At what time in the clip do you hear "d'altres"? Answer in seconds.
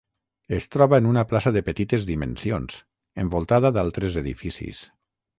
3.75-4.17